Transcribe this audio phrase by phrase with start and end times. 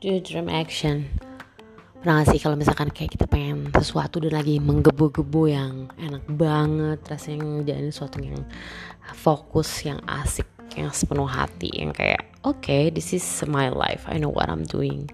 [0.00, 1.08] do dream action.
[2.00, 7.00] Pernah gak sih kalau misalkan kayak kita pengen sesuatu dan lagi menggebu-gebu yang enak banget
[7.08, 8.46] rasanya jadi sesuatu yang
[9.16, 10.46] fokus yang asik
[10.78, 14.06] yang sepenuh hati yang kayak okay, this is my life.
[14.06, 15.10] I know what I'm doing.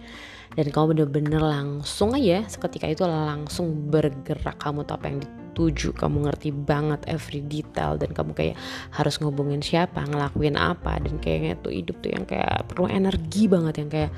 [0.53, 4.61] Dan kamu bener-bener langsung aja seketika itu langsung bergerak.
[4.61, 8.57] Kamu tahu apa yang dituju kamu ngerti banget every detail dan kamu kayak
[8.93, 11.01] harus ngubungin siapa ngelakuin apa.
[11.01, 14.12] Dan kayaknya tuh hidup tuh yang kayak perlu energi banget yang kayak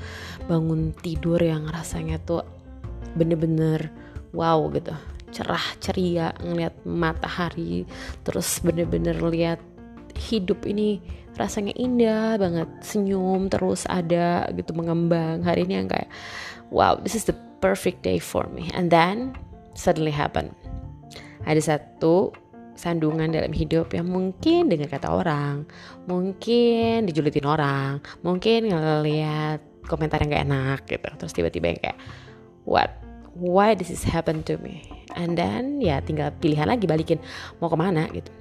[0.51, 2.43] bangun tidur yang rasanya tuh
[3.15, 3.87] bener-bener
[4.35, 4.91] wow gitu.
[5.31, 7.87] Cerah ceria ngeliat matahari
[8.27, 9.63] terus bener-bener lihat
[10.15, 11.03] hidup ini
[11.35, 15.43] rasanya indah banget senyum terus ada gitu mengembang.
[15.43, 16.07] Hari ini yang kayak
[16.71, 18.71] wow this is the perfect day for me.
[18.71, 19.35] And then
[19.75, 20.55] suddenly happen.
[21.45, 22.31] Ada satu
[22.75, 25.63] sandungan dalam hidup yang mungkin dengan kata orang
[26.11, 31.09] mungkin dijulitin orang mungkin ngeliat komentar yang gak enak gitu.
[31.19, 31.99] Terus tiba-tiba yang kayak
[32.67, 32.91] what?
[33.35, 34.87] Why this is happen to me?
[35.15, 37.19] And then ya tinggal pilihan lagi balikin
[37.59, 38.31] mau ke mana gitu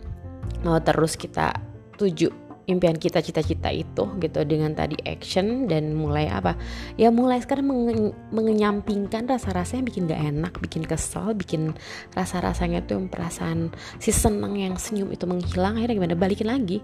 [0.65, 1.53] mau terus kita
[1.95, 6.57] tuju impian kita cita-cita itu gitu dengan tadi action dan mulai apa?
[6.97, 11.77] Ya mulai sekarang menge mengenyampingkan rasa-rasa yang bikin gak enak bikin kesel bikin
[12.17, 13.69] rasa-rasanya tuh yang perasaan
[14.01, 16.17] si seneng yang senyum itu menghilang akhirnya gimana?
[16.17, 16.79] Balikin lagi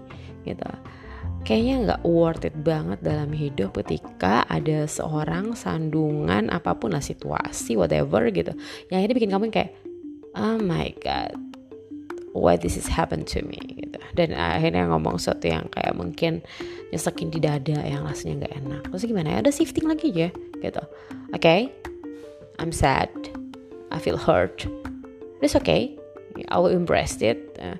[0.45, 0.69] gitu.
[1.41, 7.73] Kayaknya nggak worth it banget dalam hidup ketika ada seorang sandungan apa pun lah situasi
[7.73, 8.53] whatever gitu.
[8.93, 9.73] Yang akhirnya bikin kamu kayak
[10.37, 11.50] oh my god
[12.31, 13.99] why this is happen to me gitu.
[14.15, 16.43] Dan akhirnya ngomong sesuatu yang kayak mungkin
[16.91, 18.81] nyesekin di dada yang rasanya nggak enak.
[18.91, 19.37] Terus gimana ya?
[19.43, 20.27] Udah shifting lagi aja
[20.59, 20.83] gitu.
[21.31, 21.61] Oke okay?
[22.59, 23.09] I'm sad.
[23.91, 24.63] I feel hurt.
[25.43, 25.97] It's okay.
[26.47, 27.41] I will embrace it.
[27.59, 27.75] Uh,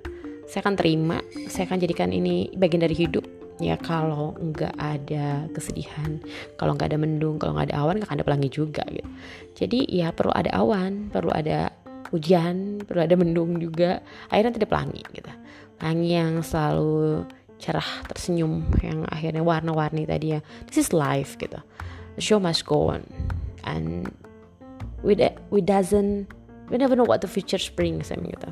[0.50, 1.24] saya akan terima.
[1.48, 3.24] Saya akan jadikan ini bagian dari hidup.
[3.62, 6.18] Ya kalau nggak ada kesedihan
[6.58, 9.06] kalau nggak ada mendung kalau nggak ada awan nggak ada pelangi juga gitu.
[9.54, 11.70] Jadi ya perlu ada awan perlu ada
[12.12, 14.04] hujan perlu ada mendung juga.
[14.28, 15.32] Akhirnya tidak pelangi gitu.
[15.80, 17.26] Pelangi yang selalu
[17.62, 20.40] cerah tersenyum yang akhirnya warna-warni tadi ya.
[20.68, 21.58] This is life gitu.
[22.20, 23.08] The show must go on.
[23.64, 24.12] And
[25.02, 25.16] we
[25.50, 26.30] we doesn't
[26.70, 28.50] we never know what the future brings gitu.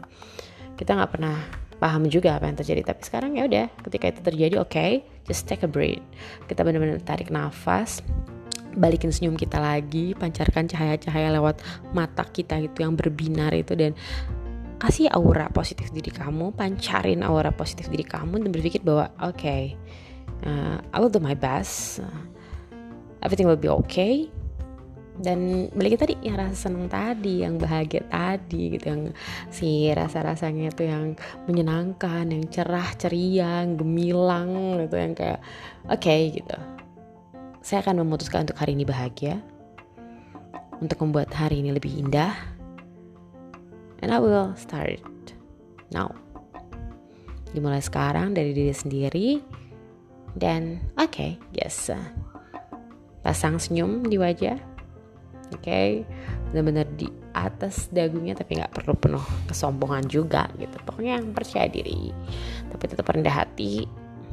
[0.80, 1.36] Kita nggak pernah
[1.80, 2.82] paham juga apa yang terjadi.
[2.88, 6.04] Tapi sekarang ya udah ketika itu terjadi oke okay, just take a breath.
[6.48, 8.00] Kita benar-benar tarik nafas
[8.76, 11.62] balikin senyum kita lagi, pancarkan cahaya-cahaya lewat
[11.96, 13.98] mata kita itu yang berbinar itu dan
[14.80, 19.76] kasih aura positif diri kamu, pancarin aura positif diri kamu dan berpikir bahwa oke, okay,
[20.48, 22.22] uh, I will do my best, uh,
[23.20, 24.32] everything will be okay.
[25.20, 29.04] Dan balik tadi yang rasa seneng tadi, yang bahagia tadi gitu, yang
[29.52, 35.44] si rasa-rasanya itu yang menyenangkan, yang cerah, ceria, gemilang gitu, yang kayak
[35.92, 36.79] oke okay, gitu
[37.60, 39.44] saya akan memutuskan untuk hari ini bahagia,
[40.80, 42.32] untuk membuat hari ini lebih indah,
[44.00, 45.04] and I will start
[45.92, 46.16] now.
[47.52, 49.28] Dimulai sekarang dari diri sendiri,
[50.38, 51.92] dan oke, okay, yes,
[53.26, 54.56] pasang senyum di wajah,
[55.52, 56.08] oke, okay,
[56.50, 60.80] benar-benar di atas dagunya tapi nggak perlu penuh kesombongan juga gitu.
[60.86, 62.10] Pokoknya yang percaya diri,
[62.72, 63.86] tapi tetap rendah hati,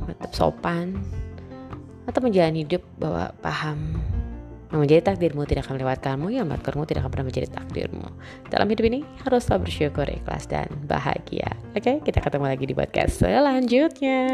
[0.07, 0.97] tetap sopan,
[2.06, 3.99] atau menjalani hidup bahwa paham
[4.71, 8.06] yang menjadi takdirmu tidak akan melewatkanmu, yang melewatkanmu tidak akan pernah menjadi takdirmu.
[8.50, 11.55] Dalam hidup ini harus selalu bersyukur, ikhlas, dan bahagia.
[11.78, 14.27] Oke, kita ketemu lagi di podcast selanjutnya.